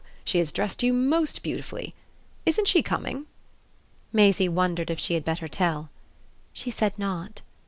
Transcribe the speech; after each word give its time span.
She 0.25 0.39
has 0.39 0.51
dressed 0.51 0.81
you 0.81 0.93
most 0.93 1.43
beautifully. 1.43 1.93
Isn't 2.43 2.67
she 2.67 2.81
coming?" 2.81 3.27
Maisie 4.11 4.49
wondered 4.49 4.89
if 4.89 4.97
she 4.99 5.13
had 5.13 5.23
better 5.23 5.47
tell. 5.47 5.91
"She 6.53 6.71
said 6.71 6.97
not." 6.97 7.43